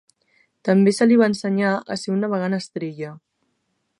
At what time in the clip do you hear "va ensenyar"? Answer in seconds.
1.21-1.75